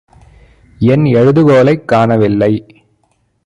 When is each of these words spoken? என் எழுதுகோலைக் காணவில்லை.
என் 0.79 1.03
எழுதுகோலைக் 1.03 1.85
காணவில்லை. 1.85 2.65